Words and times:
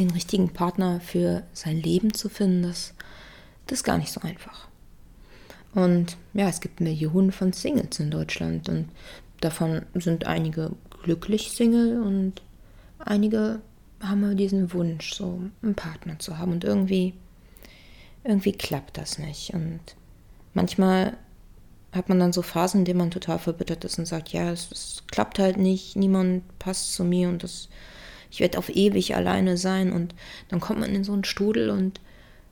den 0.00 0.10
richtigen 0.10 0.50
Partner 0.50 1.00
für 1.00 1.44
sein 1.52 1.80
Leben 1.80 2.14
zu 2.14 2.28
finden, 2.28 2.62
das, 2.62 2.94
das 3.66 3.80
ist 3.80 3.84
gar 3.84 3.98
nicht 3.98 4.12
so 4.12 4.20
einfach. 4.22 4.68
Und 5.74 6.16
ja, 6.34 6.48
es 6.48 6.60
gibt 6.60 6.80
Millionen 6.80 7.32
von 7.32 7.52
Singles 7.52 8.00
in 8.00 8.10
Deutschland 8.10 8.68
und 8.68 8.88
davon 9.40 9.82
sind 9.94 10.26
einige 10.26 10.72
glücklich 11.02 11.52
Single 11.52 12.00
und 12.00 12.42
einige 12.98 13.60
haben 14.00 14.36
diesen 14.36 14.72
Wunsch, 14.72 15.14
so 15.14 15.40
einen 15.62 15.74
Partner 15.74 16.18
zu 16.18 16.38
haben 16.38 16.52
und 16.52 16.64
irgendwie, 16.64 17.14
irgendwie 18.24 18.52
klappt 18.52 18.96
das 18.96 19.18
nicht. 19.18 19.52
Und 19.54 19.80
manchmal 20.54 21.16
hat 21.92 22.08
man 22.08 22.18
dann 22.18 22.32
so 22.32 22.42
Phasen, 22.42 22.80
in 22.80 22.84
denen 22.84 22.98
man 22.98 23.10
total 23.10 23.38
verbittert 23.38 23.84
ist 23.84 23.98
und 23.98 24.06
sagt, 24.06 24.30
ja, 24.30 24.50
es, 24.50 24.70
es 24.72 25.02
klappt 25.10 25.38
halt 25.38 25.58
nicht, 25.58 25.96
niemand 25.96 26.42
passt 26.58 26.94
zu 26.94 27.04
mir 27.04 27.28
und 27.28 27.42
das, 27.42 27.68
ich 28.30 28.40
werde 28.40 28.58
auf 28.58 28.68
ewig 28.68 29.14
alleine 29.16 29.56
sein 29.56 29.92
und 29.92 30.14
dann 30.48 30.60
kommt 30.60 30.80
man 30.80 30.94
in 30.94 31.04
so 31.04 31.12
einen 31.12 31.24
Strudel 31.24 31.70
und 31.70 32.00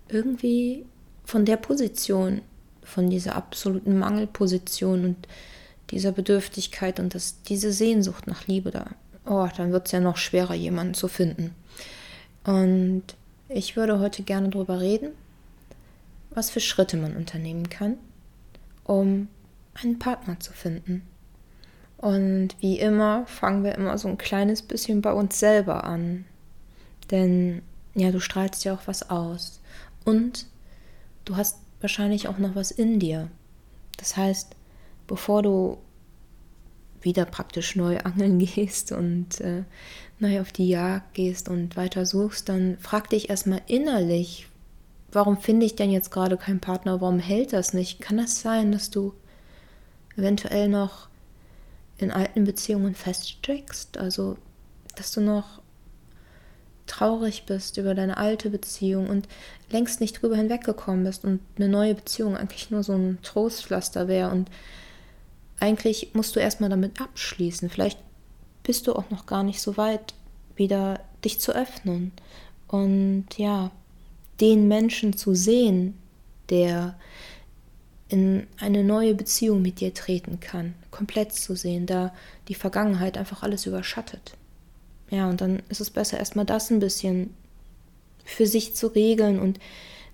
irgendwie 0.09 0.85
von 1.25 1.45
der 1.45 1.57
Position, 1.57 2.41
von 2.83 3.11
dieser 3.11 3.37
absoluten 3.37 3.99
Mangelposition 3.99 5.05
und 5.05 5.29
dieser 5.91 6.13
Bedürftigkeit 6.13 7.01
und 7.01 7.15
das, 7.15 7.43
diese 7.43 7.73
Sehnsucht 7.73 8.27
nach 8.27 8.47
Liebe 8.47 8.71
da, 8.71 8.87
oh, 9.27 9.49
dann 9.57 9.73
wird 9.73 9.87
es 9.87 9.93
ja 9.93 10.01
noch 10.01 10.17
schwerer, 10.17 10.55
jemanden 10.55 10.95
zu 10.95 11.09
finden. 11.09 11.55
Und 12.45 13.05
ich 13.49 13.77
würde 13.77 13.99
heute 13.99 14.23
gerne 14.23 14.49
darüber 14.49 14.81
reden, 14.81 15.11
was 16.31 16.51
für 16.51 16.61
Schritte 16.61 16.97
man 16.97 17.17
unternehmen 17.17 17.69
kann, 17.69 17.97
um 18.85 19.29
einen 19.75 19.99
Partner 19.99 20.41
zu 20.41 20.53
finden. 20.53 21.03
Und 21.99 22.51
wie 22.61 22.79
immer 22.79 23.27
fangen 23.27 23.65
wir 23.65 23.75
immer 23.75 23.99
so 23.99 24.09
ein 24.09 24.19
kleines 24.19 24.63
bisschen 24.63 25.03
bei 25.03 25.13
uns 25.13 25.39
selber 25.39 25.85
an. 25.85 26.25
Denn 27.11 27.63
ja, 27.95 28.13
du 28.13 28.21
strahlst 28.21 28.65
ja 28.65 28.75
auch 28.75 28.87
was 28.87 29.11
aus. 29.11 29.61
Und 30.05 30.47
du 31.25 31.37
hast 31.37 31.59
wahrscheinlich 31.81 32.29
auch 32.29 32.39
noch 32.39 32.55
was 32.55 32.71
in 32.71 33.01
dir. 33.01 33.29
Das 33.97 34.17
heißt, 34.17 34.55
bevor 35.07 35.43
du 35.43 35.79
wieder 37.01 37.25
praktisch 37.25 37.77
neu 37.77 37.99
angeln 38.05 38.39
gehst 38.39 38.93
und 38.93 39.41
äh, 39.41 39.65
neu 40.21 40.41
auf 40.41 40.53
die 40.53 40.69
Jagd 40.69 41.15
gehst 41.15 41.49
und 41.49 41.77
weiter 41.77 42.07
suchst, 42.07 42.49
dann 42.49 42.79
frag 42.79 43.11
dich 43.11 43.29
erstmal 43.29 43.63
innerlich, 43.67 44.49
warum 45.11 45.37
finde 45.39 45.67
ich 45.67 45.75
denn 45.75 45.91
jetzt 45.91 46.11
gerade 46.11 46.37
keinen 46.37 46.61
Partner? 46.61 47.01
Warum 47.01 47.19
hält 47.19 47.53
das 47.53 47.73
nicht? 47.73 48.01
Kann 48.01 48.19
das 48.19 48.41
sein, 48.41 48.71
dass 48.73 48.91
du 48.91 49.15
eventuell 50.17 50.69
noch 50.69 51.08
in 51.99 52.11
alten 52.11 52.45
Beziehungen 52.45 52.95
feststeckst? 52.95 53.99
Also, 53.99 54.37
dass 54.97 55.13
du 55.13 55.21
noch 55.21 55.61
traurig 56.87 57.45
bist 57.47 57.77
über 57.77 57.95
deine 57.95 58.17
alte 58.17 58.51
Beziehung 58.51 59.09
und 59.09 59.29
längst 59.71 60.01
nicht 60.01 60.23
drüber 60.23 60.37
hinweggekommen 60.37 61.05
bist 61.05 61.25
und 61.25 61.41
eine 61.57 61.69
neue 61.69 61.95
Beziehung 61.95 62.37
eigentlich 62.37 62.71
nur 62.71 62.83
so 62.83 62.95
ein 62.95 63.19
Trostpflaster 63.23 64.09
wäre 64.09 64.31
und 64.31 64.51
eigentlich 65.61 66.15
musst 66.15 66.35
du 66.35 66.41
erstmal 66.41 66.71
damit 66.71 67.01
abschließen. 67.01 67.69
Vielleicht 67.69 67.99
bist 68.63 68.87
du 68.87 68.95
auch 68.95 69.11
noch 69.11 69.27
gar 69.27 69.43
nicht 69.43 69.61
so 69.61 69.77
weit, 69.77 70.15
wieder 70.57 71.01
dich 71.25 71.41
zu 71.41 71.53
öffnen 71.53 72.13
und 72.69 73.27
ja, 73.37 73.71
den 74.41 74.69
Menschen 74.69 75.17
zu 75.17 75.35
sehen, 75.35 75.99
der 76.51 76.97
in 78.09 78.47
eine 78.59 78.85
neue 78.85 79.15
Beziehung 79.15 79.61
mit 79.61 79.81
dir 79.81 79.93
treten 79.93 80.41
kann, 80.41 80.75
komplett 80.91 81.33
zu 81.33 81.55
sehen, 81.55 81.87
da 81.87 82.15
die 82.49 82.55
Vergangenheit 82.55 83.19
einfach 83.19 83.43
alles 83.43 83.67
überschattet. 83.67 84.35
Ja, 85.11 85.29
und 85.29 85.41
dann 85.41 85.63
ist 85.69 85.81
es 85.81 85.91
besser, 85.91 86.19
erstmal 86.19 86.45
das 86.45 86.71
ein 86.71 86.81
bisschen 86.81 87.35
für 88.25 88.47
sich 88.47 88.75
zu 88.75 88.89
regeln 88.89 89.39
und 89.41 89.59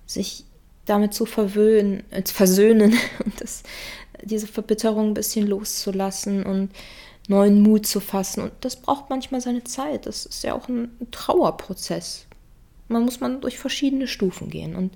sich 0.05 0.45
damit 0.85 1.13
zu 1.13 1.25
verwöhnen, 1.25 2.03
äh, 2.11 2.23
versöhnen 2.25 2.93
und 3.25 3.41
das, 3.41 3.63
diese 4.23 4.47
Verbitterung 4.47 5.09
ein 5.09 5.13
bisschen 5.13 5.47
loszulassen 5.47 6.43
und 6.43 6.69
neuen 7.27 7.61
Mut 7.61 7.87
zu 7.87 7.99
fassen. 7.99 8.43
Und 8.43 8.51
das 8.61 8.75
braucht 8.75 9.09
manchmal 9.09 9.41
seine 9.41 9.63
Zeit. 9.63 10.05
Das 10.05 10.25
ist 10.25 10.43
ja 10.43 10.53
auch 10.53 10.69
ein 10.69 10.91
Trauerprozess. 11.11 12.25
Man 12.87 13.03
muss 13.03 13.19
man 13.19 13.41
durch 13.41 13.57
verschiedene 13.57 14.07
Stufen 14.07 14.49
gehen 14.49 14.75
und 14.75 14.93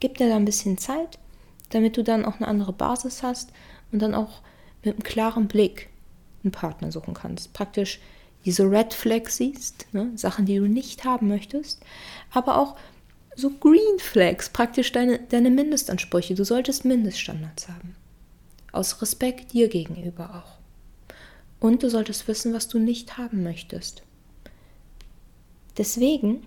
gib 0.00 0.16
dir 0.16 0.28
da 0.28 0.36
ein 0.36 0.46
bisschen 0.46 0.78
Zeit, 0.78 1.18
damit 1.70 1.96
du 1.96 2.04
dann 2.04 2.24
auch 2.24 2.36
eine 2.36 2.48
andere 2.48 2.72
Basis 2.72 3.22
hast 3.22 3.52
und 3.92 4.00
dann 4.00 4.14
auch 4.14 4.42
mit 4.82 4.94
einem 4.94 5.02
klaren 5.02 5.48
Blick 5.48 5.88
einen 6.42 6.52
Partner 6.52 6.92
suchen 6.92 7.14
kannst. 7.14 7.52
Praktisch 7.52 8.00
diese 8.44 8.70
Red 8.70 8.94
Flags 8.94 9.36
siehst, 9.36 9.86
ne? 9.92 10.12
Sachen, 10.14 10.46
die 10.46 10.56
du 10.56 10.68
nicht 10.68 11.04
haben 11.04 11.28
möchtest, 11.28 11.82
aber 12.30 12.58
auch 12.58 12.76
so 13.34 13.50
Green 13.50 13.98
Flags, 13.98 14.48
praktisch 14.48 14.90
deine, 14.90 15.20
deine 15.20 15.50
Mindestansprüche. 15.50 16.34
Du 16.34 16.44
solltest 16.44 16.84
Mindeststandards 16.84 17.68
haben. 17.68 17.94
Aus 18.72 19.00
Respekt 19.00 19.52
dir 19.52 19.68
gegenüber 19.68 20.42
auch. 20.42 20.58
Und 21.60 21.82
du 21.82 21.90
solltest 21.90 22.26
wissen, 22.26 22.52
was 22.52 22.68
du 22.68 22.78
nicht 22.78 23.16
haben 23.16 23.42
möchtest. 23.42 24.02
Deswegen, 25.76 26.42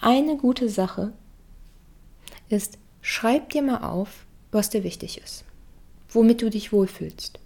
eine 0.00 0.36
gute 0.36 0.68
Sache 0.68 1.12
ist, 2.48 2.78
schreib 3.04 3.50
dir 3.50 3.60
mal 3.60 3.82
auf, 3.82 4.24
was 4.50 4.70
dir 4.70 4.82
wichtig 4.82 5.20
ist, 5.22 5.44
womit 6.08 6.40
du 6.40 6.48
dich 6.48 6.72
wohlfühlst. 6.72 7.38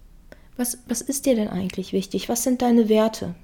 Was, 0.57 0.79
was 0.87 1.01
ist 1.01 1.27
dir 1.27 1.35
denn 1.35 1.49
eigentlich 1.49 1.93
wichtig? 1.93 2.29
Was 2.29 2.45
sind 2.45 2.63
deine 2.63 2.89
Werte? 2.89 3.35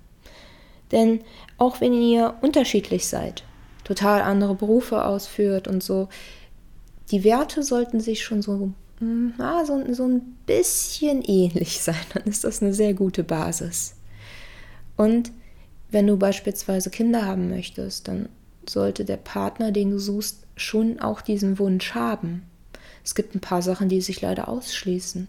Denn 0.92 1.22
auch 1.58 1.80
wenn 1.80 1.92
ihr 1.92 2.36
unterschiedlich 2.40 3.08
seid, 3.08 3.42
total 3.82 4.22
andere 4.22 4.54
Berufe 4.54 5.04
ausführt 5.04 5.66
und 5.66 5.82
so. 5.82 6.08
Die 7.10 7.24
Werte 7.24 7.64
sollten 7.64 7.98
sich 7.98 8.22
schon 8.22 8.42
so, 8.42 8.70
hm, 9.00 9.34
ah, 9.38 9.64
so, 9.64 9.82
so 9.92 10.06
ein 10.06 10.36
bisschen 10.46 11.20
ähnlich 11.22 11.80
sein. 11.82 11.96
Dann 12.14 12.24
ist 12.24 12.44
das 12.44 12.62
eine 12.62 12.72
sehr 12.74 12.94
gute 12.94 13.24
Basis. 13.24 13.96
Und 14.96 15.32
wenn 15.90 16.06
du 16.06 16.16
beispielsweise 16.16 16.90
Kinder 16.90 17.26
haben 17.26 17.50
möchtest, 17.50 18.06
dann 18.06 18.28
sollte 18.68 19.04
der 19.04 19.16
Partner, 19.16 19.72
den 19.72 19.90
du 19.90 19.98
suchst, 19.98 20.43
schon 20.56 21.00
auch 21.00 21.20
diesen 21.20 21.58
Wunsch 21.58 21.94
haben. 21.94 22.42
Es 23.04 23.14
gibt 23.14 23.34
ein 23.34 23.40
paar 23.40 23.62
Sachen, 23.62 23.88
die 23.88 24.00
sich 24.00 24.20
leider 24.20 24.48
ausschließen. 24.48 25.28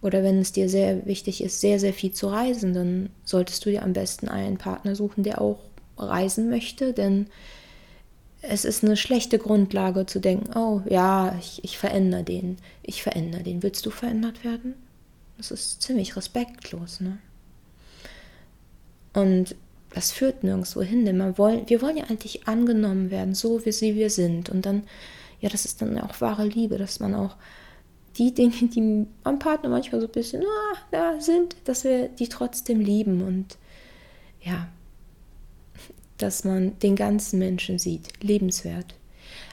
Oder 0.00 0.22
wenn 0.22 0.38
es 0.38 0.52
dir 0.52 0.68
sehr 0.68 1.06
wichtig 1.06 1.42
ist, 1.42 1.60
sehr, 1.60 1.80
sehr 1.80 1.94
viel 1.94 2.12
zu 2.12 2.28
reisen, 2.28 2.74
dann 2.74 3.10
solltest 3.24 3.64
du 3.64 3.70
dir 3.70 3.82
am 3.82 3.94
besten 3.94 4.28
einen 4.28 4.58
Partner 4.58 4.94
suchen, 4.94 5.24
der 5.24 5.40
auch 5.40 5.58
reisen 5.96 6.50
möchte, 6.50 6.92
denn 6.92 7.28
es 8.42 8.64
ist 8.64 8.84
eine 8.84 8.96
schlechte 8.96 9.38
Grundlage 9.38 10.04
zu 10.04 10.20
denken, 10.20 10.56
oh 10.56 10.82
ja, 10.88 11.34
ich, 11.38 11.64
ich 11.64 11.78
verändere 11.78 12.24
den, 12.24 12.58
ich 12.82 13.02
verändere 13.02 13.42
den. 13.42 13.62
Willst 13.62 13.86
du 13.86 13.90
verändert 13.90 14.44
werden? 14.44 14.74
Das 15.38 15.50
ist 15.50 15.82
ziemlich 15.82 16.16
respektlos, 16.16 17.00
ne? 17.00 17.18
Und 19.14 19.56
das 19.94 20.10
führt 20.10 20.42
nirgendwo 20.42 20.82
hin, 20.82 21.04
denn 21.04 21.16
man 21.16 21.38
wollen, 21.38 21.68
wir 21.68 21.80
wollen 21.80 21.96
ja 21.96 22.04
eigentlich 22.04 22.48
angenommen 22.48 23.12
werden, 23.12 23.34
so 23.34 23.64
wie 23.64 23.70
sie 23.70 23.94
wir 23.94 24.10
sind. 24.10 24.50
Und 24.50 24.66
dann, 24.66 24.82
ja, 25.40 25.48
das 25.48 25.64
ist 25.64 25.80
dann 25.80 25.98
auch 26.00 26.20
wahre 26.20 26.46
Liebe, 26.46 26.78
dass 26.78 26.98
man 26.98 27.14
auch 27.14 27.36
die 28.16 28.34
Dinge, 28.34 28.52
die 28.68 29.06
am 29.22 29.38
Partner 29.38 29.68
manchmal 29.68 30.00
so 30.00 30.08
ein 30.08 30.12
bisschen 30.12 30.42
ah, 30.42 30.78
da 30.90 31.20
sind, 31.20 31.56
dass 31.64 31.84
wir 31.84 32.08
die 32.08 32.28
trotzdem 32.28 32.80
lieben. 32.80 33.22
Und 33.22 33.56
ja, 34.42 34.68
dass 36.18 36.42
man 36.42 36.76
den 36.80 36.96
ganzen 36.96 37.38
Menschen 37.38 37.78
sieht, 37.78 38.20
lebenswert. 38.20 38.96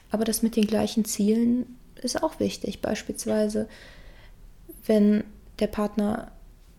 Aber 0.09 0.25
das 0.25 0.41
mit 0.41 0.55
den 0.55 0.65
gleichen 0.65 1.05
Zielen 1.05 1.77
ist 2.01 2.21
auch 2.23 2.39
wichtig. 2.39 2.81
Beispielsweise, 2.81 3.69
wenn 4.87 5.23
der 5.59 5.67
Partner 5.67 6.31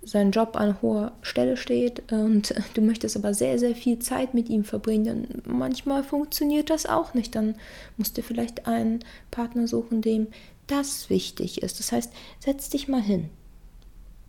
seinen 0.04 0.32
Job 0.32 0.56
an 0.56 0.80
hoher 0.82 1.12
Stelle 1.22 1.56
steht 1.56 2.10
und 2.12 2.54
du 2.74 2.80
möchtest 2.80 3.16
aber 3.16 3.34
sehr, 3.34 3.58
sehr 3.58 3.74
viel 3.74 3.98
Zeit 3.98 4.34
mit 4.34 4.48
ihm 4.48 4.64
verbringen, 4.64 5.04
dann 5.04 5.42
manchmal 5.58 6.02
funktioniert 6.02 6.70
das 6.70 6.86
auch 6.86 7.14
nicht. 7.14 7.34
Dann 7.34 7.54
musst 7.96 8.18
du 8.18 8.22
vielleicht 8.22 8.66
einen 8.66 9.00
Partner 9.30 9.68
suchen, 9.68 10.02
dem 10.02 10.28
das 10.66 11.10
wichtig 11.10 11.62
ist. 11.62 11.78
Das 11.78 11.92
heißt, 11.92 12.12
setz 12.40 12.68
dich 12.70 12.88
mal 12.88 13.02
hin 13.02 13.28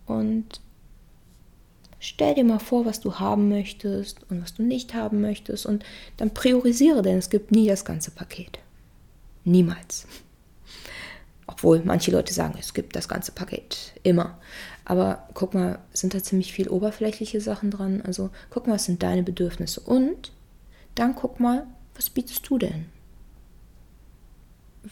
und 0.06 0.60
Stell 2.06 2.34
dir 2.34 2.44
mal 2.44 2.58
vor, 2.58 2.84
was 2.84 3.00
du 3.00 3.14
haben 3.14 3.48
möchtest 3.48 4.18
und 4.28 4.42
was 4.42 4.52
du 4.52 4.62
nicht 4.62 4.92
haben 4.92 5.22
möchtest 5.22 5.64
und 5.64 5.86
dann 6.18 6.34
priorisiere, 6.34 7.00
denn 7.00 7.16
es 7.16 7.30
gibt 7.30 7.50
nie 7.50 7.66
das 7.66 7.86
ganze 7.86 8.10
Paket. 8.10 8.58
Niemals. 9.44 10.06
Obwohl 11.46 11.80
manche 11.82 12.10
Leute 12.10 12.34
sagen, 12.34 12.56
es 12.60 12.74
gibt 12.74 12.94
das 12.94 13.08
ganze 13.08 13.32
Paket 13.32 13.94
immer. 14.02 14.38
Aber 14.84 15.28
guck 15.34 15.54
mal, 15.54 15.78
sind 15.92 16.14
da 16.14 16.22
ziemlich 16.22 16.52
viel 16.52 16.68
oberflächliche 16.68 17.40
Sachen 17.40 17.70
dran. 17.70 18.02
Also 18.02 18.30
guck 18.50 18.66
mal, 18.66 18.74
was 18.74 18.84
sind 18.84 19.02
deine 19.02 19.22
Bedürfnisse 19.22 19.80
und 19.80 20.32
dann 20.94 21.14
guck 21.14 21.40
mal, 21.40 21.66
was 21.94 22.10
bietest 22.10 22.48
du 22.48 22.58
denn? 22.58 22.86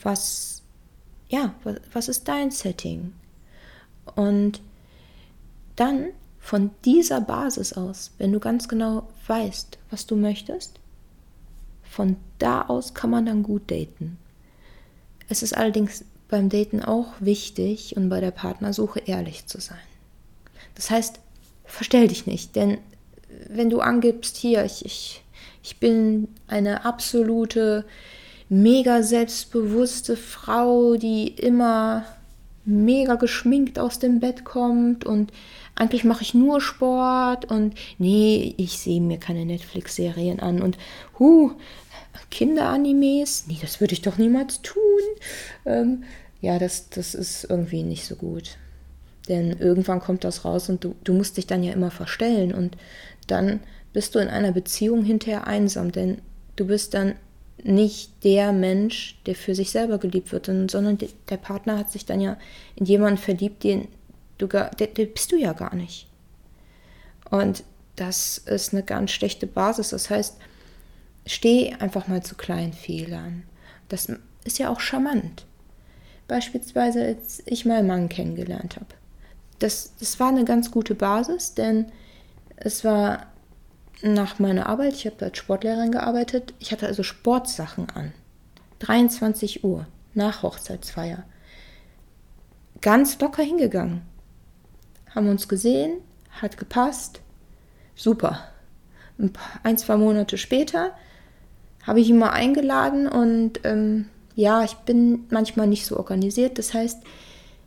Was, 0.02 0.62
ja, 1.28 1.54
was, 1.62 1.76
was 1.92 2.08
ist 2.08 2.28
dein 2.28 2.50
Setting? 2.50 3.12
Und 4.14 4.60
dann 5.76 6.08
von 6.40 6.70
dieser 6.84 7.20
Basis 7.20 7.72
aus, 7.72 8.10
wenn 8.18 8.32
du 8.32 8.40
ganz 8.40 8.68
genau 8.68 9.08
weißt, 9.26 9.78
was 9.90 10.06
du 10.06 10.16
möchtest, 10.16 10.80
von 11.84 12.16
da 12.38 12.62
aus 12.62 12.94
kann 12.94 13.10
man 13.10 13.26
dann 13.26 13.42
gut 13.42 13.70
daten. 13.70 14.18
Es 15.28 15.42
ist 15.42 15.56
allerdings 15.56 16.04
beim 16.32 16.49
Daten 16.49 16.82
auch 16.82 17.12
wichtig 17.20 17.94
und 17.99 18.08
bei 18.08 18.20
der 18.20 18.31
Partnersuche 18.31 19.00
ehrlich 19.05 19.46
zu 19.46 19.61
sein. 19.61 19.76
Das 20.75 20.90
heißt, 20.90 21.20
verstell 21.67 22.08
dich 22.08 22.26
nicht, 22.26 22.56
denn 22.56 22.79
wenn 23.50 23.69
du 23.69 23.81
angibst, 23.81 24.38
hier, 24.38 24.64
ich, 24.64 24.82
ich, 24.87 25.23
ich 25.62 25.76
bin 25.76 26.29
eine 26.49 26.87
absolute, 26.87 27.84
mega 28.49 29.02
selbstbewusste 29.02 30.17
Frau, 30.17 30.96
die 30.96 31.29
immer 31.29 32.06
mega 32.64 33.17
geschminkt 33.17 33.79
aus 33.79 33.99
dem 33.99 34.19
Bett 34.19 34.43
kommt 34.44 35.05
und 35.05 35.32
eigentlich 35.75 36.05
mache 36.05 36.23
ich 36.23 36.32
nur 36.32 36.62
Sport 36.62 37.50
und 37.50 37.75
nee, 37.99 38.55
ich 38.56 38.79
sehe 38.79 39.02
mir 39.02 39.19
keine 39.19 39.44
Netflix-Serien 39.44 40.40
an 40.40 40.62
und 40.62 40.79
hu, 41.19 41.52
Kinderanimes, 42.32 43.44
nee, 43.49 43.58
das 43.61 43.81
würde 43.81 43.93
ich 43.93 44.00
doch 44.00 44.17
niemals 44.17 44.62
tun. 44.62 44.82
Ähm, 45.67 46.05
ja, 46.42 46.58
das, 46.58 46.90
das 46.90 47.14
ist 47.14 47.44
irgendwie 47.48 47.84
nicht 47.84 48.04
so 48.04 48.16
gut. 48.16 48.58
Denn 49.28 49.52
irgendwann 49.52 50.00
kommt 50.00 50.24
das 50.24 50.44
raus 50.44 50.68
und 50.68 50.84
du, 50.84 50.96
du 51.04 51.14
musst 51.14 51.36
dich 51.36 51.46
dann 51.46 51.62
ja 51.62 51.72
immer 51.72 51.92
verstellen 51.92 52.52
und 52.52 52.76
dann 53.28 53.60
bist 53.92 54.14
du 54.14 54.18
in 54.18 54.28
einer 54.28 54.52
Beziehung 54.52 55.04
hinterher 55.04 55.46
einsam, 55.46 55.92
denn 55.92 56.20
du 56.56 56.66
bist 56.66 56.94
dann 56.94 57.14
nicht 57.62 58.24
der 58.24 58.52
Mensch, 58.52 59.20
der 59.26 59.36
für 59.36 59.54
sich 59.54 59.70
selber 59.70 59.98
geliebt 59.98 60.32
wird, 60.32 60.46
sondern 60.46 60.98
der 60.98 61.36
Partner 61.36 61.78
hat 61.78 61.92
sich 61.92 62.04
dann 62.04 62.20
ja 62.20 62.36
in 62.74 62.86
jemanden 62.86 63.18
verliebt, 63.18 63.62
den 63.62 63.86
du 64.38 64.48
gar, 64.48 64.70
der, 64.70 64.88
der 64.88 65.06
bist 65.06 65.30
du 65.30 65.36
ja 65.36 65.52
gar 65.52 65.76
nicht. 65.76 66.08
Und 67.30 67.62
das 67.94 68.38
ist 68.38 68.72
eine 68.72 68.82
ganz 68.82 69.12
schlechte 69.12 69.46
Basis. 69.46 69.90
Das 69.90 70.10
heißt, 70.10 70.38
steh 71.24 71.72
einfach 71.74 72.08
mal 72.08 72.22
zu 72.24 72.34
kleinen 72.34 72.72
Fehlern. 72.72 73.44
Das 73.88 74.08
ist 74.44 74.58
ja 74.58 74.70
auch 74.70 74.80
charmant. 74.80 75.46
Beispielsweise, 76.32 77.05
als 77.05 77.43
ich 77.44 77.67
meinen 77.67 77.87
Mann 77.87 78.08
kennengelernt 78.08 78.76
habe. 78.76 78.87
Das, 79.58 79.93
das 80.00 80.19
war 80.19 80.29
eine 80.29 80.46
ganz 80.46 80.70
gute 80.70 80.94
Basis, 80.94 81.52
denn 81.52 81.93
es 82.56 82.84
war 82.84 83.26
nach 84.00 84.38
meiner 84.38 84.67
Arbeit, 84.67 84.94
ich 84.94 85.05
habe 85.05 85.26
als 85.26 85.37
Sportlehrerin 85.37 85.93
gearbeitet, 85.93 86.55
ich 86.58 86.73
hatte 86.73 86.87
also 86.87 87.02
Sportsachen 87.02 87.90
an. 87.90 88.14
23 88.79 89.62
Uhr 89.62 89.87
nach 90.14 90.43
Hochzeitsfeier. 90.43 91.25
Ganz 92.81 93.20
locker 93.20 93.43
hingegangen. 93.43 94.00
Haben 95.14 95.29
uns 95.29 95.49
gesehen, 95.49 95.99
hat 96.31 96.56
gepasst. 96.56 97.20
Super. 97.94 98.49
Ein, 99.62 99.76
zwei 99.76 99.99
Monate 99.99 100.38
später 100.38 100.93
habe 101.87 102.00
ich 102.00 102.08
ihn 102.08 102.19
mal 102.19 102.31
eingeladen 102.31 103.06
und 103.06 103.61
ähm, 103.64 104.06
ja, 104.34 104.64
ich 104.64 104.75
bin 104.75 105.25
manchmal 105.31 105.67
nicht 105.67 105.87
so 105.87 105.96
organisiert. 105.96 106.58
Das 106.58 106.75
heißt, 106.75 107.02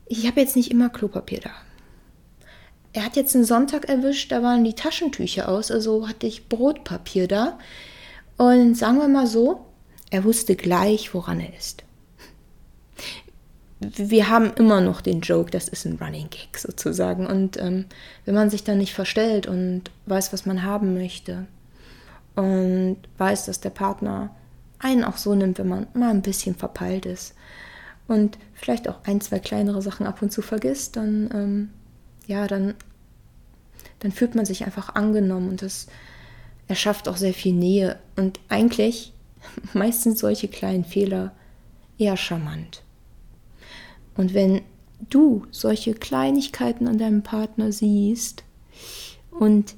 ich 0.08 0.28
habe 0.28 0.42
jetzt 0.42 0.56
nicht 0.56 0.72
immer 0.72 0.90
Klopapier 0.90 1.40
da 1.42 1.52
er 2.96 3.04
hat 3.04 3.18
jetzt 3.18 3.36
einen 3.36 3.44
Sonntag 3.44 3.90
erwischt, 3.90 4.32
da 4.32 4.42
waren 4.42 4.64
die 4.64 4.74
Taschentücher 4.74 5.50
aus, 5.50 5.70
also 5.70 6.08
hatte 6.08 6.28
ich 6.28 6.48
Brotpapier 6.48 7.28
da. 7.28 7.60
Und 8.38 8.76
sagen 8.76 9.00
wir 9.00 9.10
mal 9.10 9.28
so, 9.28 9.66
er 10.12 10.24
wusste 10.24 10.56
gleich, 10.56 11.14
woran 11.14 11.42
er 11.42 11.54
ist. 11.58 11.84
Wir 13.82 14.30
haben 14.30 14.54
immer 14.56 14.80
noch 14.80 15.02
den 15.02 15.20
Joke, 15.20 15.52
das 15.52 15.68
ist 15.68 15.86
ein 15.86 15.98
Running 16.02 16.30
Gag 16.30 16.58
sozusagen. 16.58 17.28
Und 17.28 17.58
ähm, 17.58 17.86
wenn 18.24 18.34
man 18.34 18.50
sich 18.50 18.64
dann 18.64 18.78
nicht 18.78 18.94
verstellt 18.94 19.46
und 19.46 19.92
weiß, 20.06 20.32
was 20.32 20.46
man 20.46 20.64
haben 20.64 20.94
möchte 20.94 21.48
und 22.36 22.98
weiß, 23.18 23.46
dass 23.46 23.60
der 23.60 23.72
Partner 23.72 24.34
einen 24.80 25.04
auch 25.04 25.18
so 25.18 25.36
nimmt, 25.36 25.60
wenn 25.60 25.68
man 25.68 25.88
mal 25.94 26.10
ein 26.10 26.22
bisschen 26.22 26.56
verpeilt 26.56 27.06
ist 27.06 27.34
und 28.08 28.38
vielleicht 28.54 28.88
auch 28.88 29.04
ein, 29.06 29.22
zwei 29.22 29.40
kleinere 29.40 29.82
Sachen 29.82 30.06
ab 30.06 30.22
und 30.22 30.32
zu 30.32 30.42
vergisst, 30.42 30.96
dann 30.96 31.30
ähm, 31.34 31.70
ja, 32.28 32.48
dann, 32.48 32.76
dann 34.00 34.12
fühlt 34.12 34.36
man 34.36 34.46
sich 34.46 34.66
einfach 34.66 34.96
angenommen 34.96 35.50
und 35.50 35.62
das 35.62 35.88
erschafft 36.68 37.08
auch 37.08 37.18
sehr 37.18 37.34
viel 37.34 37.54
Nähe. 37.54 38.00
Und 38.16 38.40
eigentlich, 38.50 39.14
meistens 39.74 40.20
solche 40.20 40.48
kleinen 40.48 40.86
Fehler 40.86 41.34
eher 41.98 42.18
charmant. 42.18 42.84
Und 44.18 44.34
wenn 44.34 44.62
du 45.10 45.46
solche 45.52 45.94
Kleinigkeiten 45.94 46.88
an 46.88 46.98
deinem 46.98 47.22
Partner 47.22 47.72
siehst 47.72 48.44
und 49.32 49.76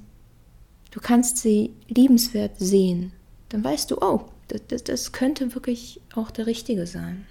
du 0.91 0.99
kannst 0.99 1.37
sie 1.37 1.73
liebenswert 1.87 2.59
sehen, 2.59 3.11
dann 3.49 3.63
weißt 3.63 3.91
du, 3.91 3.97
oh, 4.01 4.25
das, 4.47 4.83
das 4.83 5.11
könnte 5.11 5.53
wirklich 5.55 6.01
auch 6.15 6.31
der 6.31 6.47
Richtige 6.47 6.87
sein. 6.87 7.25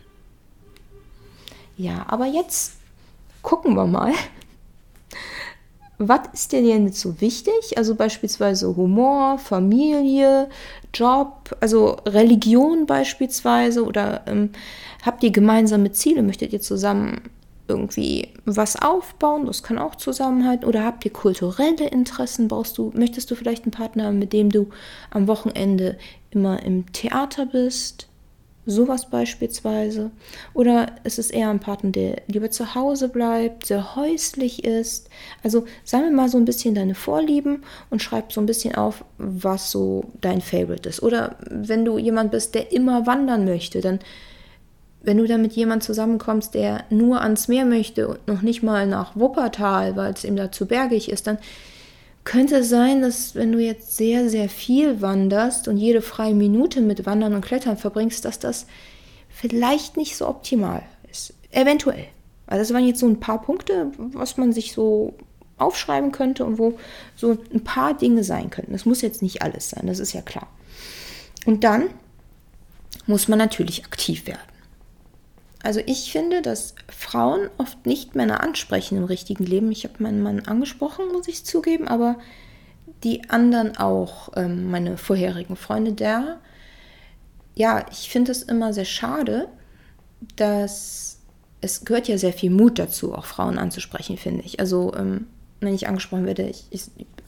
Ja, 1.77 2.07
aber 2.09 2.27
jetzt 2.27 2.75
gucken 3.43 3.75
wir 3.75 3.87
mal, 3.87 4.13
was 5.99 6.21
ist 6.33 6.53
dir 6.53 6.63
denn 6.63 6.87
jetzt 6.87 7.01
so 7.01 7.21
wichtig? 7.21 7.77
Also 7.77 7.95
beispielsweise 7.95 8.77
Humor, 8.77 9.39
Familie, 9.39 10.49
Job, 10.93 11.57
also 11.61 11.97
Religion 12.07 12.87
beispielsweise 12.87 13.85
oder 13.85 14.23
ähm, 14.27 14.51
habt 15.05 15.23
ihr 15.23 15.31
gemeinsame 15.31 15.93
Ziele? 15.93 16.23
Möchtet 16.23 16.53
ihr 16.53 16.61
zusammen 16.61 17.23
irgendwie 17.69 18.29
was 18.45 18.77
aufbauen? 18.81 19.47
Das 19.47 19.63
kann 19.63 19.79
auch 19.79 19.95
zusammenhalten. 19.95 20.67
Oder 20.67 20.85
habt 20.85 21.05
ihr 21.05 21.13
kulturelle 21.13 21.89
Interessen? 21.89 22.49
Brauchst 22.49 22.79
du, 22.79 22.93
möchtest 22.95 23.31
du 23.31 23.35
vielleicht 23.35 23.65
einen 23.65 23.73
Partner, 23.73 24.13
mit 24.13 24.33
dem 24.33 24.51
du 24.51 24.69
am 25.11 25.29
Wochenende 25.29 25.99
immer 26.31 26.63
im 26.63 26.91
Theater 26.93 27.47
bist? 27.47 28.09
Sowas 28.69 29.11
beispielsweise. 29.11 30.11
Oder 30.53 30.97
ist 31.05 31.21
es 31.21 31.31
eher 31.31 31.51
ein 31.51 31.61
Partner, 31.61 31.91
der 31.91 32.23
lieber 32.27 32.51
zu 32.51 32.75
Hause 32.75 33.09
bleibt, 33.09 33.67
sehr 33.67 33.95
häuslich 33.95 34.65
ist? 34.65 35.09
Also 35.45 35.67
sammel 35.85 36.11
mal 36.11 36.29
so 36.29 36.37
ein 36.37 36.45
bisschen 36.45 36.75
deine 36.75 36.97
Vorlieben 36.97 37.63
und 37.91 38.03
schreib 38.03 38.33
so 38.33 38.41
ein 38.41 38.47
bisschen 38.47 38.75
auf, 38.75 39.05
was 39.19 39.71
so 39.71 40.11
dein 40.21 40.41
Favorite 40.41 40.89
ist. 40.89 41.01
Oder 41.01 41.37
wenn 41.49 41.85
du 41.85 41.97
jemand 41.97 42.33
bist, 42.33 42.57
der 42.57 42.73
immer 42.73 43.07
wandern 43.07 43.45
möchte, 43.45 43.81
dann, 43.81 44.01
wenn 45.07 45.19
du 45.19 45.27
dann 45.27 45.41
mit 45.41 45.53
jemandem 45.53 45.87
zusammenkommst, 45.87 46.55
der 46.55 46.85
nur 46.91 47.21
ans 47.23 47.47
Meer 47.47 47.65
möchte 47.65 48.09
und 48.09 48.27
noch 48.27 48.43
nicht 48.43 48.63
mal 48.63 48.87
nach 48.87 49.15
Wuppertal, 49.15 49.95
weil 49.97 50.13
es 50.13 50.25
ihm 50.25 50.35
da 50.35 50.51
zu 50.51 50.67
bergig 50.67 51.11
ist, 51.11 51.29
dann 51.29 51.39
könnte 52.25 52.57
es 52.57 52.69
sein, 52.69 53.03
dass 53.03 53.37
wenn 53.37 53.53
du 53.53 53.61
jetzt 53.61 53.97
sehr, 53.97 54.29
sehr 54.29 54.49
viel 54.49 55.01
wanderst 55.01 55.69
und 55.69 55.77
jede 55.77 56.03
freie 56.03 56.35
Minute 56.35 56.81
mit 56.81 57.07
Wandern 57.07 57.35
und 57.35 57.45
Klettern 57.45 57.77
verbringst, 57.77 58.25
dass 58.25 58.41
das 58.41 58.67
vielleicht 59.29 59.97
nicht 59.97 60.17
so 60.17 60.27
optimal 60.27 60.83
ist. 61.09 61.35
Eventuell. 61.53 62.07
Also 62.49 62.63
das 62.63 62.73
waren 62.75 62.87
jetzt 62.87 62.99
so 62.99 63.07
ein 63.07 63.21
paar 63.21 63.41
Punkte, 63.41 63.93
was 63.97 64.37
man 64.37 64.53
sich 64.53 64.73
so 64.73 65.15
aufschreiben 65.57 66.11
könnte 66.11 66.45
und 66.45 66.59
wo 66.59 66.79
so 67.15 67.39
ein 67.55 67.63
paar 67.63 67.95
Dinge 67.95 68.25
sein 68.25 68.51
könnten. 68.51 68.73
Das 68.73 68.87
muss 68.87 69.03
jetzt 69.03 69.23
nicht 69.23 69.43
alles 69.43 69.71
sein, 69.71 69.87
das 69.87 70.01
ist 70.01 70.13
ja 70.13 70.21
klar. 70.21 70.49
Und 71.47 71.63
dann 71.63 71.85
muss 73.07 73.29
man 73.29 73.39
natürlich 73.39 73.85
aktiv 73.85 74.27
werden. 74.27 74.56
Also 75.67 75.81
ich 75.85 76.13
finde, 76.13 76.43
dass 76.43 76.77
Frauen 76.89 77.51
oft 77.59 77.87
nicht 77.87 78.15
Männer 78.15 78.41
ansprechen 78.41 78.99
im 78.99 79.03
richtigen 79.03 79.45
Leben. 79.45 79.73
Ich 79.73 79.83
habe 79.83 80.01
meinen 80.01 80.23
Mann 80.23 80.47
angesprochen, 80.47 81.09
muss 81.13 81.27
ich 81.27 81.45
zugeben, 81.45 81.89
aber 81.89 82.21
die 83.03 83.29
anderen 83.31 83.77
auch, 83.77 84.29
ähm, 84.37 84.71
meine 84.71 84.97
vorherigen 84.97 85.57
Freunde 85.57 85.91
der. 85.91 86.39
Ja, 87.57 87.85
ich 87.91 88.11
finde 88.11 88.31
es 88.31 88.45
immer 88.45 88.73
sehr 88.73 88.85
schade, 88.85 89.49
dass 90.37 91.19
es 91.61 91.85
gehört 91.85 92.07
ja 92.07 92.17
sehr 92.17 92.33
viel 92.33 92.51
Mut 92.51 92.79
dazu, 92.79 93.13
auch 93.13 93.25
Frauen 93.25 93.59
anzusprechen, 93.59 94.19
finde 94.19 94.45
ich. 94.45 94.61
Also 94.61 94.95
ähm, 94.95 95.27
wenn 95.59 95.75
ich 95.75 95.89
angesprochen 95.89 96.27
werde, 96.27 96.49
ich, 96.49 96.67
ich, 96.71 96.85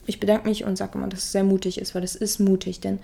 ich 0.06 0.20
bedanke 0.20 0.48
mich 0.48 0.62
und 0.62 0.78
sage 0.78 0.96
immer, 0.96 1.08
dass 1.08 1.24
es 1.24 1.32
sehr 1.32 1.42
mutig 1.42 1.80
ist, 1.80 1.96
weil 1.96 2.04
es 2.04 2.14
ist 2.14 2.38
mutig. 2.38 2.78
Denn 2.78 3.00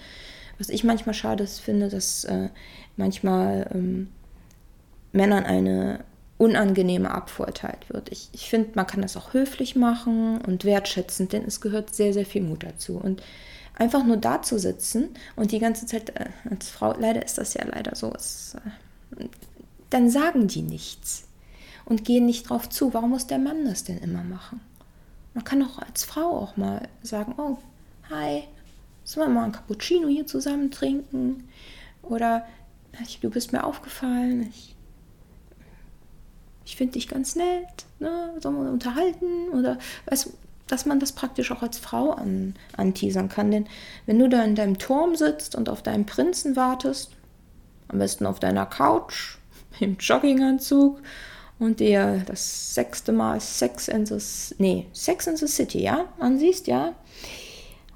was 0.58 0.68
ich 0.68 0.84
manchmal 0.84 1.14
schade 1.14 1.44
finde, 1.48 1.88
dass 1.88 2.22
äh, 2.22 2.50
manchmal 2.96 3.68
ähm, 3.74 4.10
Männern 5.14 5.44
eine 5.44 6.00
unangenehme 6.36 7.10
Abvorurteilt 7.10 7.88
wird. 7.88 8.10
Ich, 8.10 8.28
ich 8.32 8.50
finde, 8.50 8.70
man 8.74 8.86
kann 8.86 9.02
das 9.02 9.16
auch 9.16 9.32
höflich 9.32 9.76
machen 9.76 10.40
und 10.40 10.64
wertschätzend, 10.64 11.32
denn 11.32 11.44
es 11.44 11.60
gehört 11.60 11.94
sehr, 11.94 12.12
sehr 12.12 12.26
viel 12.26 12.42
Mut 12.42 12.64
dazu. 12.64 12.96
Und 12.96 13.22
einfach 13.76 14.04
nur 14.04 14.16
da 14.16 14.42
zu 14.42 14.58
sitzen 14.58 15.10
und 15.36 15.52
die 15.52 15.60
ganze 15.60 15.86
Zeit, 15.86 16.10
äh, 16.10 16.26
als 16.50 16.68
Frau, 16.68 16.94
leider 16.98 17.24
ist 17.24 17.38
das 17.38 17.54
ja 17.54 17.64
leider 17.64 17.94
so, 17.94 18.12
es, 18.14 18.56
äh, 19.16 19.26
dann 19.90 20.10
sagen 20.10 20.48
die 20.48 20.62
nichts 20.62 21.28
und 21.84 22.04
gehen 22.04 22.26
nicht 22.26 22.50
drauf 22.50 22.68
zu. 22.68 22.92
Warum 22.92 23.10
muss 23.10 23.28
der 23.28 23.38
Mann 23.38 23.64
das 23.64 23.84
denn 23.84 23.98
immer 23.98 24.24
machen? 24.24 24.60
Man 25.34 25.44
kann 25.44 25.62
auch 25.62 25.78
als 25.78 26.04
Frau 26.04 26.38
auch 26.38 26.56
mal 26.56 26.88
sagen, 27.02 27.34
oh, 27.38 27.58
hi, 28.10 28.42
sollen 29.04 29.28
wir 29.28 29.34
mal 29.34 29.44
ein 29.44 29.52
Cappuccino 29.52 30.08
hier 30.08 30.26
zusammen 30.26 30.70
trinken? 30.72 31.48
Oder 32.02 32.46
du 33.20 33.30
bist 33.30 33.52
mir 33.52 33.64
aufgefallen, 33.64 34.48
ich 34.50 34.73
ich 36.64 36.76
finde 36.76 36.94
dich 36.94 37.08
ganz 37.08 37.36
nett, 37.36 37.86
ne? 37.98 38.34
sollen 38.40 38.56
wir 38.56 38.70
unterhalten 38.70 39.50
oder 39.50 39.78
was, 40.06 40.30
dass 40.66 40.86
man 40.86 40.98
das 40.98 41.12
praktisch 41.12 41.52
auch 41.52 41.62
als 41.62 41.78
Frau 41.78 42.12
an, 42.12 42.54
anteasern 42.76 43.28
kann. 43.28 43.50
Denn 43.50 43.66
wenn 44.06 44.18
du 44.18 44.28
da 44.28 44.42
in 44.42 44.54
deinem 44.54 44.78
Turm 44.78 45.14
sitzt 45.16 45.54
und 45.54 45.68
auf 45.68 45.82
deinen 45.82 46.06
Prinzen 46.06 46.56
wartest, 46.56 47.12
am 47.88 47.98
besten 47.98 48.26
auf 48.26 48.40
deiner 48.40 48.66
Couch, 48.66 49.36
im 49.80 49.96
Jogginganzug 49.98 51.00
und 51.58 51.80
dir 51.80 52.22
das 52.26 52.74
sechste 52.74 53.12
Mal 53.12 53.40
Sex 53.40 53.88
in 53.88 54.06
the, 54.06 54.18
nee, 54.58 54.86
Sex 54.92 55.26
in 55.26 55.36
the 55.36 55.46
City, 55.46 55.82
ja, 55.82 56.06
ansiehst, 56.18 56.66
ja. 56.66 56.94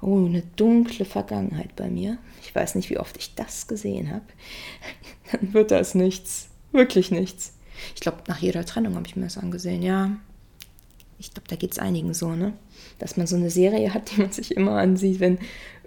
Oh, 0.01 0.25
eine 0.25 0.43
dunkle 0.55 1.03
Vergangenheit 1.03 1.75
bei 1.75 1.89
mir. 1.89 2.19
Ich 2.41 2.55
weiß 2.55 2.75
nicht, 2.75 2.89
wie 2.89 2.99
oft 2.99 3.17
ich 3.17 3.35
das 3.35 3.67
gesehen 3.67 4.11
habe. 4.11 4.25
Dann 5.31 5.53
wird 5.53 5.71
das 5.71 5.93
nichts. 5.93 6.47
Wirklich 6.71 7.11
nichts. 7.11 7.53
Ich 7.95 8.01
glaube, 8.01 8.19
nach 8.27 8.39
jeder 8.39 8.65
Trennung 8.65 8.95
habe 8.95 9.07
ich 9.07 9.15
mir 9.15 9.23
das 9.23 9.37
angesehen, 9.37 9.81
ja. 9.81 10.11
Ich 11.17 11.33
glaube, 11.33 11.47
da 11.49 11.55
geht 11.55 11.73
es 11.73 11.79
einigen 11.79 12.13
so, 12.13 12.29
ne? 12.31 12.53
Dass 12.97 13.17
man 13.17 13.27
so 13.27 13.35
eine 13.35 13.49
Serie 13.49 13.93
hat, 13.93 14.11
die 14.11 14.21
man 14.21 14.31
sich 14.31 14.55
immer 14.55 14.77
ansieht, 14.77 15.19
wenn 15.19 15.37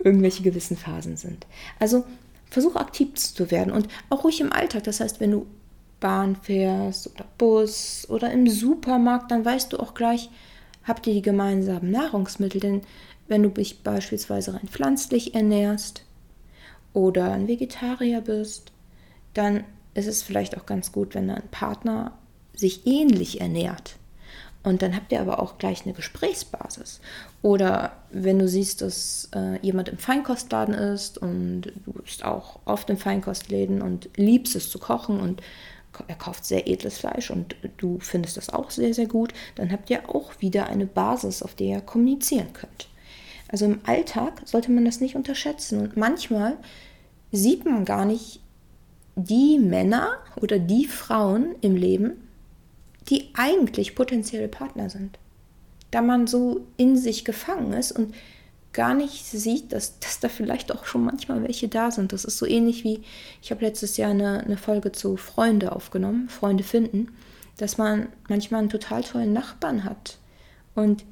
irgendwelche 0.03 0.43
gewissen 0.43 0.77
Phasen 0.77 1.17
sind. 1.17 1.47
Also 1.79 2.05
versuch 2.51 2.77
aktiv 2.77 3.15
zu 3.15 3.51
werden 3.51 3.73
und 3.73 3.89
auch 4.11 4.25
ruhig 4.25 4.41
im 4.41 4.53
Alltag. 4.53 4.85
Das 4.85 5.01
heißt, 5.01 5.21
wenn 5.21 5.31
du 5.31 5.47
Bahn 6.01 6.37
fährst 6.37 7.07
oder 7.07 7.25
Bus 7.39 8.07
oder 8.11 8.31
im 8.31 8.47
Supermarkt, 8.49 9.31
dann 9.31 9.45
weißt 9.45 9.73
du 9.73 9.79
auch 9.79 9.95
gleich, 9.95 10.29
habt 10.85 11.07
ihr 11.07 11.15
die 11.15 11.23
gemeinsamen 11.23 11.91
Nahrungsmittel. 11.91 12.61
Denn 12.61 12.83
wenn 13.29 13.43
du 13.43 13.49
dich 13.49 13.83
beispielsweise 13.83 14.53
rein 14.53 14.69
pflanzlich 14.69 15.35
ernährst 15.35 16.05
oder 16.93 17.33
ein 17.33 17.49
Vegetarier 17.49 18.21
bist, 18.21 18.73
dann 19.33 19.65
ist 19.95 20.07
es 20.07 20.23
vielleicht 20.23 20.57
auch 20.57 20.67
ganz 20.67 20.93
gut, 20.93 21.15
wenn 21.15 21.29
dein 21.29 21.49
Partner 21.51 22.13
sich 22.55 22.87
ähnlich 22.87 23.41
ernährt. 23.41 23.97
Und 24.65 24.83
dann 24.83 24.95
habt 24.95 25.11
ihr 25.11 25.21
aber 25.21 25.41
auch 25.41 25.59
gleich 25.59 25.85
eine 25.85 25.93
Gesprächsbasis. 25.93 27.01
Oder 27.43 27.97
wenn 28.11 28.39
du 28.39 28.47
siehst, 28.47 28.81
dass 28.81 29.29
äh, 29.35 29.59
jemand 29.61 29.89
im 29.89 29.99
Feinkostladen 29.99 30.75
ist 30.75 31.19
und 31.19 31.63
du 31.63 31.93
bist 31.95 32.25
auch 32.25 32.61
oft 32.65 32.89
in 32.89 32.97
Feinkostläden 32.97 33.83
und 33.83 34.09
liebst 34.17 34.55
es 34.55 34.71
zu 34.71 34.79
kochen 34.79 35.19
und 35.19 35.43
er 36.07 36.15
kauft 36.15 36.45
sehr 36.45 36.69
edles 36.69 36.99
Fleisch 36.99 37.31
und 37.31 37.57
du 37.77 37.99
findest 38.01 38.37
das 38.37 38.51
auch 38.51 38.71
sehr, 38.71 38.95
sehr 38.95 39.07
gut, 39.07 39.35
dann 39.57 39.71
habt 39.71 39.91
ihr 39.91 40.09
auch 40.09 40.33
wieder 40.41 40.67
eine 40.69 40.87
Basis, 40.87 41.43
auf 41.43 41.55
der 41.55 41.67
ihr 41.67 41.81
kommunizieren 41.81 42.53
könnt. 42.53 42.89
Also 43.49 43.67
im 43.67 43.81
Alltag 43.85 44.41
sollte 44.47 44.71
man 44.71 44.87
das 44.87 45.01
nicht 45.01 45.17
unterschätzen. 45.17 45.81
Und 45.81 45.97
manchmal 45.97 46.57
sieht 47.33 47.67
man 47.67 47.85
gar 47.85 48.07
nicht 48.07 48.41
die 49.14 49.59
Männer 49.59 50.19
oder 50.37 50.59
die 50.59 50.87
Frauen 50.87 51.54
im 51.61 51.76
Leben, 51.76 52.28
die 53.09 53.31
eigentlich 53.35 53.95
potenzielle 53.95 54.49
Partner 54.49 54.88
sind. 54.90 55.19
Da 55.90 56.00
man 56.00 56.26
so 56.26 56.66
in 56.76 56.97
sich 56.97 57.25
gefangen 57.25 57.73
ist 57.73 57.92
und 57.92 58.14
gar 58.73 58.95
nicht 58.95 59.26
sieht, 59.26 59.73
dass, 59.73 59.99
dass 59.99 60.21
da 60.21 60.28
vielleicht 60.28 60.73
auch 60.73 60.87
schon 60.87 61.04
manchmal 61.04 61.42
welche 61.42 61.69
da 61.69 61.90
sind. 61.90 62.12
Das 62.12 62.25
ist 62.25 62.38
so 62.38 62.47
ähnlich 62.47 62.85
wie, 62.85 63.02
ich 63.42 63.50
habe 63.50 63.64
letztes 63.64 63.97
Jahr 63.97 64.11
eine, 64.11 64.40
eine 64.40 64.57
Folge 64.57 64.92
zu 64.92 65.16
Freunde 65.16 65.73
aufgenommen, 65.73 66.28
Freunde 66.28 66.64
finden, 66.64 67.09
dass 67.59 67.76
man 67.76 68.09
manchmal 68.28 68.61
einen 68.61 68.71
total 68.71 69.02
tollen 69.02 69.35
Nachbarn 69.35 69.85
hat. 69.85 70.19
Und 70.75 71.04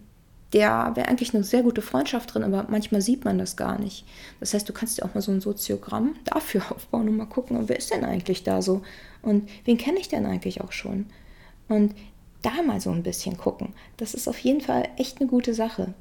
der 0.52 0.92
wäre 0.94 1.08
eigentlich 1.08 1.34
eine 1.34 1.44
sehr 1.44 1.62
gute 1.62 1.82
Freundschaft 1.82 2.34
drin, 2.34 2.42
aber 2.42 2.66
manchmal 2.68 3.00
sieht 3.00 3.24
man 3.24 3.38
das 3.38 3.56
gar 3.56 3.78
nicht. 3.78 4.04
Das 4.40 4.52
heißt, 4.52 4.68
du 4.68 4.72
kannst 4.72 4.98
dir 4.98 5.04
auch 5.04 5.14
mal 5.14 5.20
so 5.20 5.30
ein 5.30 5.40
Soziogramm 5.40 6.16
dafür 6.24 6.62
aufbauen 6.70 7.08
und 7.08 7.16
mal 7.16 7.26
gucken, 7.26 7.68
wer 7.68 7.78
ist 7.78 7.92
denn 7.92 8.04
eigentlich 8.04 8.42
da 8.42 8.62
so 8.62 8.82
und 9.22 9.48
wen 9.64 9.78
kenne 9.78 10.00
ich 10.00 10.08
denn 10.08 10.26
eigentlich 10.26 10.60
auch 10.60 10.72
schon. 10.72 11.06
Und 11.68 11.94
da 12.42 12.62
mal 12.62 12.80
so 12.80 12.90
ein 12.90 13.02
bisschen 13.02 13.36
gucken. 13.36 13.74
Das 13.96 14.14
ist 14.14 14.28
auf 14.28 14.38
jeden 14.38 14.60
Fall 14.60 14.88
echt 14.96 15.20
eine 15.20 15.28
gute 15.28 15.54
Sache. 15.54 15.94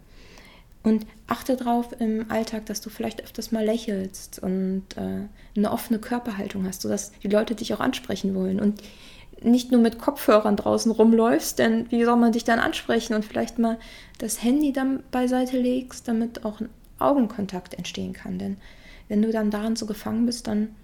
Und 0.82 1.06
achte 1.28 1.58
darauf 1.58 2.00
im 2.00 2.32
Alltag, 2.32 2.66
dass 2.68 2.80
du 2.80 2.90
vielleicht 2.90 3.22
öfters 3.22 3.52
mal 3.52 3.66
lächelst 3.66 4.40
und 4.40 4.86
äh, 4.96 5.28
eine 5.58 5.72
offene 5.72 6.00
Körperhaltung 6.00 6.66
hast, 6.66 6.82
sodass 6.82 7.12
die 7.22 7.28
Leute 7.28 7.54
dich 7.54 7.74
auch 7.74 7.82
ansprechen 7.82 8.34
wollen. 8.34 8.62
Und 8.62 8.82
nicht 9.44 9.72
nur 9.72 9.82
mit 9.82 10.00
Kopfhörern 10.00 10.56
draußen 10.56 10.92
rumläufst, 10.92 11.60
denn 11.60 11.90
wie 11.92 12.04
soll 12.04 12.18
man 12.18 12.32
dich 12.32 12.44
dann 12.44 12.60
ansprechen 12.60 13.14
und 13.14 13.26
vielleicht 13.26 13.60
mal 13.60 13.78
das 14.18 14.44
Handy 14.44 14.74
dann 14.74 15.04
beiseite 15.12 15.58
legst, 15.58 16.08
damit 16.08 16.46
auch 16.46 16.60
ein 16.60 16.70
Augenkontakt 17.00 17.74
entstehen 17.76 18.14
kann. 18.14 18.40
Denn 18.40 18.58
wenn 19.08 19.22
du 19.22 19.32
dann 19.32 19.52
daran 19.52 19.76
so 19.76 19.86
gefangen 19.86 20.26
bist, 20.26 20.48
dann, 20.48 20.76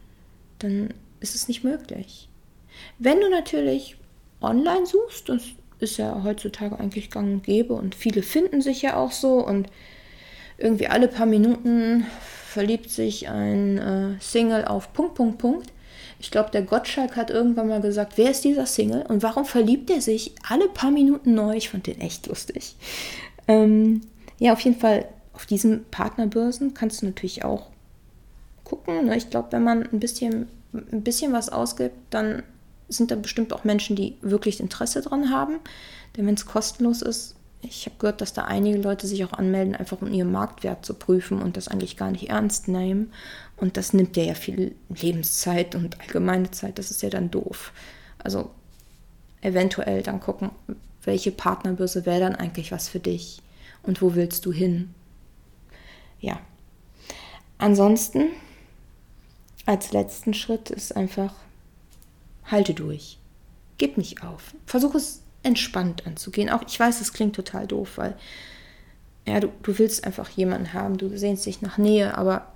dann 0.60 0.94
ist 1.20 1.36
es 1.36 1.48
nicht 1.48 1.64
möglich. 1.64 2.30
Wenn 3.00 3.20
du 3.20 3.30
natürlich 3.30 3.98
online 4.42 4.86
suchst, 4.86 5.30
das 5.30 5.44
ist 5.80 5.98
ja 5.98 6.24
heutzutage 6.24 6.80
eigentlich 6.80 7.12
gang 7.12 7.34
und 7.34 7.44
gäbe 7.44 7.74
und 7.74 7.96
viele 7.96 8.24
finden 8.24 8.62
sich 8.62 8.82
ja 8.82 8.96
auch 8.96 9.12
so 9.12 9.46
und 9.46 9.68
irgendwie 10.58 10.88
alle 10.88 11.08
paar 11.08 11.26
Minuten 11.26 12.06
verliebt 12.48 12.90
sich 12.90 13.28
ein 13.28 13.78
äh, 13.78 14.22
Single 14.22 14.66
auf 14.66 14.94
Punkt, 14.94 15.16
Punkt, 15.16 15.38
Punkt 15.38 15.72
ich 16.20 16.32
glaube, 16.32 16.52
der 16.52 16.62
Gottschalk 16.62 17.16
hat 17.16 17.30
irgendwann 17.30 17.68
mal 17.68 17.82
gesagt, 17.82 18.14
wer 18.18 18.32
ist 18.32 18.44
dieser 18.44 18.66
Single 18.66 19.04
und 19.04 19.24
warum 19.24 19.46
verliebt 19.46 19.90
er 19.90 20.02
sich 20.02 20.34
alle 20.48 20.68
paar 20.70 20.92
Minuten 20.92 21.34
neu? 21.34 21.56
Ich 21.56 21.70
fand 21.70 21.88
den 21.88 22.02
echt 22.02 22.28
lustig. 22.28 22.76
Ähm, 23.48 24.02
ja, 24.40 24.54
auf 24.54 24.62
jeden 24.62 24.80
Fall, 24.80 25.08
auf 25.34 25.46
diesen 25.46 25.86
Partnerbörsen 25.92 26.74
kannst 26.74 27.02
du 27.02 27.06
natürlich 27.08 27.44
auch 27.44 27.68
gucken. 28.64 29.06
Ne? 29.06 29.18
Ich 29.18 29.30
glaube, 29.30 29.52
wenn 29.52 29.64
man 29.64 29.84
ein 29.84 30.00
bisschen, 30.00 30.48
ein 30.74 31.04
bisschen 31.04 31.34
was 31.34 31.50
ausgibt, 31.50 31.96
dann 32.10 32.44
sind 32.88 33.12
da 33.12 33.16
bestimmt 33.16 33.54
auch 33.54 33.64
Menschen, 33.64 33.96
die 33.96 34.16
wirklich 34.22 34.60
Interesse 34.60 35.02
dran 35.02 35.32
haben. 35.32 35.60
Denn 36.16 36.28
wenn 36.28 36.36
es 36.36 36.46
kostenlos 36.46 37.02
ist, 37.02 37.36
ich 37.62 37.86
habe 37.86 37.96
gehört, 37.98 38.22
dass 38.22 38.34
da 38.34 38.44
einige 38.44 38.78
Leute 38.78 39.08
sich 39.08 39.24
auch 39.24 39.34
anmelden, 39.34 39.76
einfach 39.76 40.02
um 40.02 40.12
ihren 40.12 40.32
Marktwert 40.32 40.86
zu 40.86 40.94
prüfen 40.94 41.42
und 41.42 41.58
das 41.58 41.68
eigentlich 41.68 41.98
gar 41.98 42.12
nicht 42.12 42.30
ernst 42.30 42.68
nehmen. 42.68 43.12
Und 43.58 43.78
das 43.78 43.94
nimmt 43.94 44.16
dir 44.16 44.26
ja 44.26 44.34
viel 44.34 44.76
Lebenszeit 44.90 45.76
und 45.76 46.00
allgemeine 46.00 46.52
Zeit. 46.52 46.78
Das 46.78 46.92
ist 46.92 47.02
ja 47.02 47.10
dann 47.10 47.32
doof. 47.32 47.72
Also 48.20 48.52
eventuell 49.42 50.04
dann 50.04 50.20
gucken, 50.20 50.52
welche 51.04 51.32
Partnerbörse 51.32 52.06
wäre 52.06 52.20
dann 52.20 52.36
eigentlich 52.36 52.72
was 52.72 52.88
für 52.88 53.00
dich 53.00 53.42
und 53.84 54.02
wo 54.02 54.16
willst 54.16 54.46
du 54.46 54.52
hin. 54.52 54.94
Ja. 56.20 56.40
Ansonsten, 57.58 58.30
als 59.66 59.92
letzten 59.92 60.34
Schritt 60.34 60.70
ist 60.70 60.96
einfach, 60.96 61.34
halte 62.46 62.74
durch. 62.74 63.18
Gib 63.78 63.98
nicht 63.98 64.24
auf. 64.24 64.54
Versuch 64.66 64.96
es 64.96 65.22
entspannt 65.46 66.06
anzugehen. 66.08 66.50
Auch 66.50 66.64
ich 66.68 66.80
weiß, 66.80 67.02
es 67.02 67.14
klingt 67.14 67.36
total 67.36 67.68
doof, 67.68 67.94
weil 67.98 68.16
ja, 69.28 69.40
du, 69.40 69.50
du 69.64 69.78
willst 69.80 70.06
einfach 70.06 70.30
jemanden 70.30 70.74
haben, 70.74 70.98
du 70.98 71.16
sehnst 71.18 71.46
dich 71.46 71.62
nach 71.62 71.78
Nähe, 71.78 72.18
aber 72.18 72.52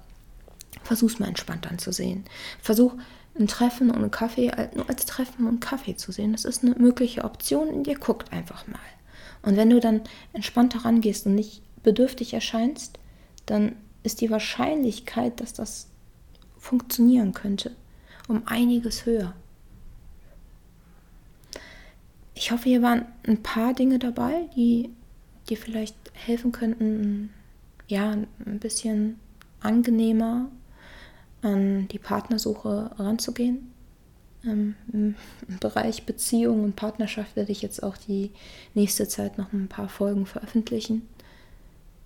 versuch 0.83 1.09
es 1.09 1.19
mal 1.19 1.27
entspannt 1.27 1.69
anzusehen. 1.69 2.25
Versuch 2.61 2.93
ein 3.37 3.47
Treffen 3.47 3.89
und 3.89 3.97
einen 3.97 4.11
Kaffee 4.11 4.51
nur 4.75 4.89
als 4.89 5.05
Treffen 5.05 5.47
und 5.47 5.61
Kaffee 5.61 5.95
zu 5.95 6.11
sehen. 6.11 6.31
Das 6.31 6.45
ist 6.45 6.63
eine 6.63 6.75
mögliche 6.75 7.23
Option 7.23 7.69
und 7.69 7.87
ihr 7.87 7.97
guckt 7.97 8.31
einfach 8.33 8.67
mal. 8.67 8.79
Und 9.41 9.55
wenn 9.55 9.69
du 9.69 9.79
dann 9.79 10.01
entspannt 10.33 10.75
herangehst 10.75 11.25
und 11.25 11.35
nicht 11.35 11.61
bedürftig 11.81 12.33
erscheinst, 12.33 12.99
dann 13.45 13.75
ist 14.03 14.21
die 14.21 14.29
Wahrscheinlichkeit, 14.29 15.39
dass 15.39 15.53
das 15.53 15.87
funktionieren 16.57 17.33
könnte, 17.33 17.75
um 18.27 18.43
einiges 18.45 19.05
höher. 19.05 19.33
Ich 22.41 22.51
hoffe, 22.51 22.69
hier 22.69 22.81
waren 22.81 23.03
ein 23.27 23.43
paar 23.43 23.73
Dinge 23.73 23.99
dabei, 23.99 24.47
die 24.55 24.91
dir 25.49 25.57
vielleicht 25.57 25.97
helfen 26.13 26.53
könnten, 26.53 27.33
ja, 27.89 28.11
ein 28.11 28.59
bisschen 28.59 29.19
angenehmer 29.59 30.49
an 31.41 31.89
die 31.89 31.99
Partnersuche 31.99 32.91
ranzugehen. 32.95 33.73
Ähm, 34.45 34.75
Im 34.93 35.15
Bereich 35.59 36.05
Beziehung 36.05 36.63
und 36.63 36.77
Partnerschaft 36.77 37.35
werde 37.35 37.51
ich 37.51 37.61
jetzt 37.61 37.83
auch 37.83 37.97
die 37.97 38.31
nächste 38.73 39.05
Zeit 39.09 39.37
noch 39.37 39.51
ein 39.51 39.67
paar 39.67 39.89
Folgen 39.89 40.25
veröffentlichen. 40.25 41.09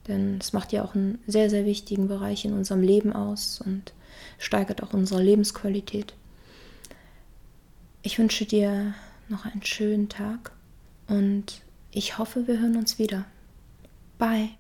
Denn 0.08 0.40
es 0.42 0.52
macht 0.52 0.72
ja 0.72 0.84
auch 0.84 0.96
einen 0.96 1.20
sehr, 1.28 1.52
sehr 1.52 1.66
wichtigen 1.66 2.08
Bereich 2.08 2.44
in 2.44 2.54
unserem 2.54 2.82
Leben 2.82 3.14
aus 3.14 3.62
und 3.64 3.94
steigert 4.40 4.82
auch 4.82 4.94
unsere 4.94 5.22
Lebensqualität. 5.22 6.16
Ich 8.02 8.18
wünsche 8.18 8.46
dir 8.46 8.96
noch 9.34 9.46
einen 9.46 9.66
schönen 9.66 10.10
Tag 10.10 10.52
und 11.08 11.64
ich 11.92 12.18
hoffe, 12.18 12.48
wir 12.48 12.60
hören 12.60 12.78
uns 12.78 13.00
wieder. 13.00 13.26
Bye. 14.20 14.52